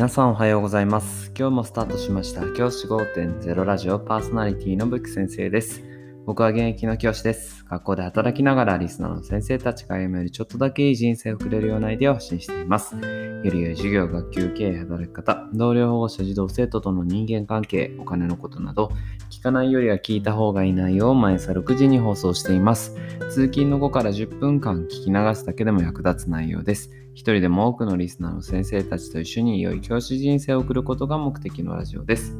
[0.00, 1.30] 皆さんおはようございます。
[1.38, 5.82] 今日もスタートしました教師5.0ラジオパーソナリティのブック先生です。
[6.24, 7.66] 僕は現役の教師です。
[7.66, 12.96] 学校で働きながらリスナーの先生たちが歩むよりちょっとだけいい人生を送れるようなアイデアを発信しています。
[13.42, 18.92] より良い授業、学級経営、働き方、同僚保護者、児童生徒との人間関係、お金のことなど、
[19.30, 22.96] 聞かないよりは聞いた方がいい内容を毎朝6時に放送しています。
[23.30, 26.90] 通勤の後から10分間聞き流すだけでも役立つ内容です。
[27.14, 32.36] 一人でも多くのリスナーの先生たちと一緒に良い教師人生を送ることが目的のラジオです。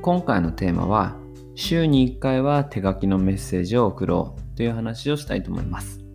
[0.00, 1.16] 今回のテーマは、
[1.56, 6.05] 週に1回は手書きのメッセージを送ろうという話をしたいと思います。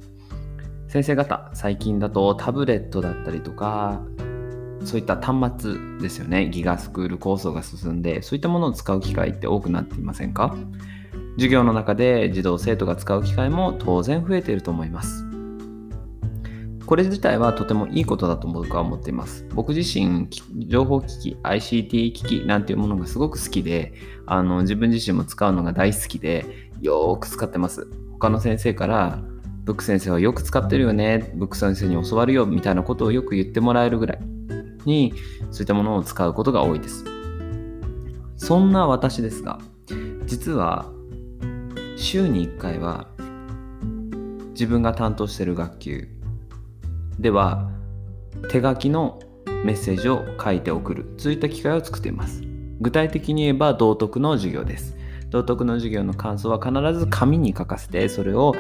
[0.92, 4.02] 先生方、最近だとタブレットだったりとか、
[4.84, 6.50] そういった端末ですよね。
[6.50, 10.54] ギガスクール構想が進んで、そういったものを使う機会って多くなっていませんか？
[11.36, 15.26] 授業の中で児童生徒が使う機会も当然増えていると思います。
[16.86, 19.46] これ自体はとてもいいことだと僕は思っています。
[19.56, 20.28] 僕自身、
[20.68, 23.94] 情報機器、ICT 機器なんていうものがすごく好きで、
[24.26, 26.46] あの自分自身も使うのが大好きで、
[26.82, 27.88] よーく使ってます。
[28.12, 29.24] 他の先生から、
[29.64, 34.20] ブック先生はよく使ってるよね、ブック先生に教わるよみたいなことをよく言ってもらえるぐらい
[34.86, 35.14] に、
[35.52, 37.06] そういったものを使うことが多いです。
[38.38, 39.60] そんな私ですが、
[40.26, 40.86] 実は
[41.96, 43.08] 週に1回は
[44.52, 46.08] 自分が担当してる学級
[47.20, 47.70] では
[48.50, 49.20] 手書きの
[49.64, 52.42] メッセージを書いて送るそういった機会を作っています
[52.80, 54.98] 具体的に言えば道徳の授業です
[55.30, 58.56] 道徳の授業の感想は必ず紙に書かせてそれを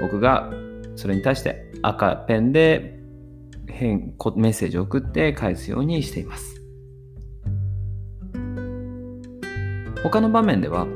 [0.00, 0.50] 僕が
[0.96, 2.98] それに対して赤ペンで
[3.66, 6.62] 変メッセージを送って返すようにしています。
[10.02, 10.86] 他の場面では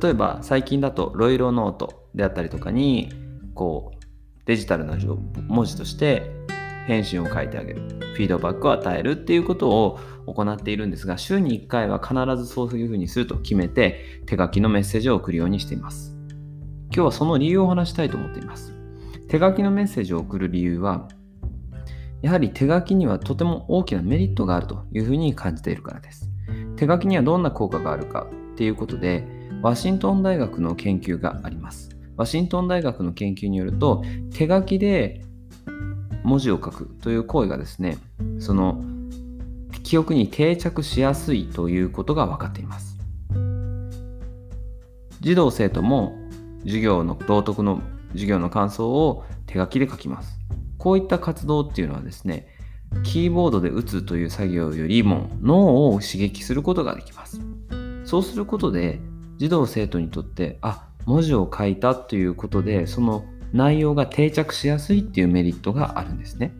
[0.00, 3.12] 例えば最近だとロイロノートであったりとかに
[3.54, 4.00] こう
[4.46, 4.96] デジタルな
[5.48, 6.30] 文字として
[6.86, 7.82] 返信を書いてあげる。
[8.14, 16.19] フィードバックを与えるっていうことを行っているんですが週に1回は必ずそういうふうにすると決めて手書きのメッセージを送るようにしています。
[16.92, 18.74] 今日はその理由を話したいと思っています。
[19.28, 21.06] 手書きのメッセージを送る理由は
[22.20, 26.28] やはり手書きにはとても大きなメリットがあるというふうに感じているからです。
[26.76, 29.24] 手書きにはどんな効果があるかっていうことで
[29.62, 31.96] ワシントン大学の研究があります。
[32.16, 34.02] ワシントン大学の研究によると
[34.34, 35.22] 手書きで
[36.24, 37.98] 文字を書くという行為がですね
[38.40, 38.82] その
[39.84, 42.98] 記憶に定着しやすいということが分かっています。
[45.20, 46.19] 児童生徒も
[46.64, 47.82] 授業の道徳の
[48.12, 50.38] 授業の感想を手書きで書きます
[50.78, 52.48] こういった活動っていうのはですね
[53.04, 57.40] キーボードで打つという作業よりも脳を刺激することができます
[58.04, 59.00] そうすることで
[59.38, 66.52] 児童生徒にとってあ文字を書いたということでその内容が定着しやすいっていうメリットがあるんですね。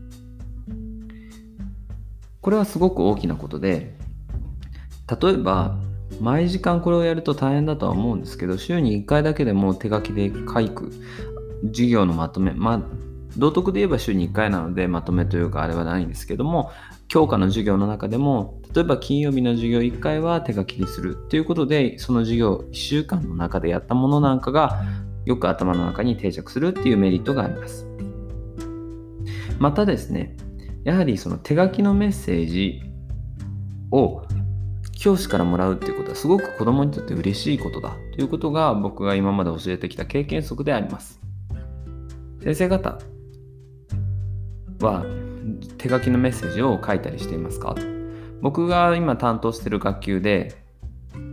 [2.41, 3.95] これはすごく大きなことで
[5.21, 5.77] 例えば
[6.21, 10.93] 毎時間これをやると大変だとは思うんですけど週に1回だけでも手書きで書く
[11.69, 12.83] 授業のまとめまあ
[13.37, 16.73] 道徳で言えば週に1回なのでまとめというかあれはないんですけども
[17.09, 24.83] 教科の授業の中でも例えば金曜日の授業1回は手書きにするということでその授業1週間の中でやったものなんかが
[25.25, 27.87] よく頭の中に定着するっていうメリットがあります。
[29.59, 30.37] またですね
[30.85, 32.83] やはりその手書きのメッセージ
[33.91, 34.23] を
[35.01, 41.19] 教師からもらうっていうことはすごく子供にとって嬉しいことだということが僕が今まで教えてきた経験則であります。
[42.43, 42.99] 先生方
[44.81, 45.05] は
[45.79, 47.75] 手書きのメッセージを書いたりしていますか？
[48.43, 50.55] 僕が今担当してる学級で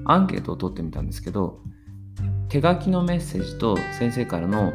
[0.05, 1.59] アンケートを取ってみたんですけど
[2.47, 4.71] 手書きのメッセージと先生からの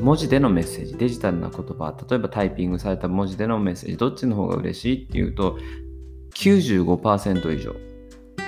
[0.00, 5.58] 文字でのメッセージデジタルな言葉例えばタイピングされた文字でのメッセージどっちの方が嬉しいっていうと
[6.36, 7.74] 95%以上。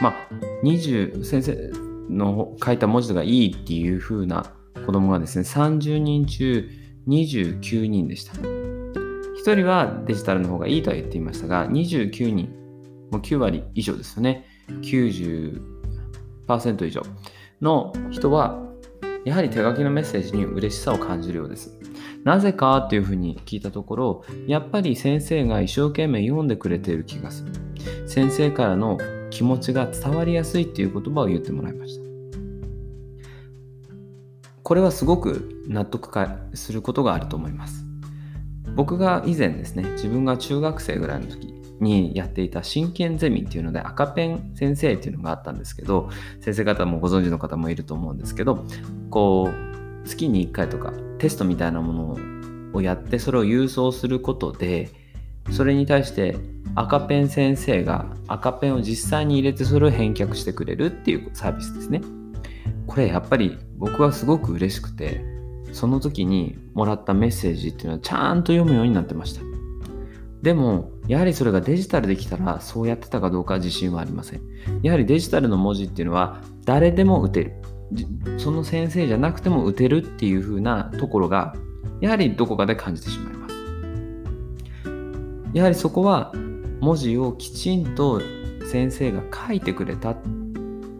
[0.00, 0.28] まあ
[0.65, 1.71] 20先生
[2.10, 4.52] の書いた文字がいいっていう風な
[4.87, 6.69] 子供がですね30人中
[7.08, 8.32] 29人でした。
[8.32, 12.49] 1人はデジタルの方がいいとは言っていましたが29人
[13.11, 14.46] もう9割以上ですよね。
[14.69, 17.02] 90%以上
[17.61, 18.62] の人は
[19.26, 21.79] やはり手書きのメッセージに嬉しさを感じるようです。
[22.25, 27.52] なぜかっていうふうに聞いたところやっぱり先生が一生懸命読んでくれている気がする。
[28.08, 28.97] 先生からの
[29.35, 32.05] 気持ちが伝わりやすいっていう言葉を言ってもらいました。
[34.63, 37.85] これはすごく納得かすることがあると思います。
[38.77, 46.11] 僕が以前ですね自分が中学生ぐらいの時にやっていた真剣ゼミっていうので赤ペン先生っていうのがあったんですけど
[46.41, 48.65] 先生方もご存知の方もいると思うんですけど
[49.11, 54.91] こう月に1回とかテストみたいなものをやってそれを郵送することで
[55.51, 56.37] それに対して
[56.76, 62.03] 赤ペン先生が赤ペンを実際に入れてそれを返却してくれるっていうサービスですね。
[62.87, 65.25] これやっぱり僕はすごく嬉しくて
[65.73, 69.43] その時にもらったメッセージっていうのはちゃんと読むようになってました。
[70.43, 74.43] でもやはりそれがデジタルできたらそうやってたかどうか自信はありません。
[74.82, 77.55] やはりデジタルの文字っていうのは誰でも打てる。
[78.38, 81.55] その先生じゃなくても打てるっていう風なところが
[82.00, 83.55] やはりどこかで感じてしまいます。
[85.55, 86.32] やはりそこは
[86.85, 88.21] 文字をきちんと
[88.71, 90.15] 先生が書いてくれた。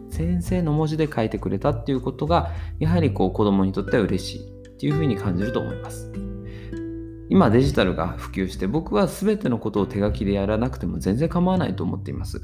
[0.09, 6.11] 先生の文字で書いてくれたっていうことがやはりこう子供にとっては嬉しいっていうふうに感じると思います。
[7.29, 12.41] 今デジタルが普及して僕は全てのことを手書きでやらなくても全然構わないと思っています。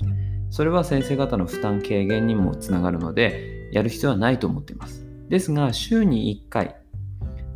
[0.52, 5.04] それは先生方の負担軽減にもつながるのでやる必要はないと思っています。
[5.30, 6.76] ですが週に1回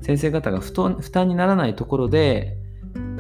[0.02, 0.74] 先生方が負
[1.12, 2.58] 担にならないところで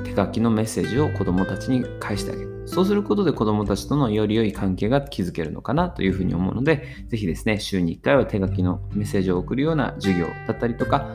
[0.04, 2.55] 手書きのメッセージを子どもたちに返してあげる。
[2.66, 11.10] そうすることで子どもたちとのより良い関係が築けるのかなというふうに思うので、ぜひですね、週に1回は手書きのメッセージを送るような授業だったりとか、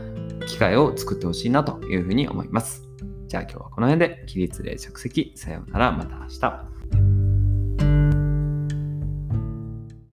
[0.47, 2.88] 機会を作ってほしいなというふうに思います。
[3.26, 5.32] じゃあ今日はこの辺で起立例着席。
[5.37, 5.93] さようなら。
[5.93, 6.69] また明日。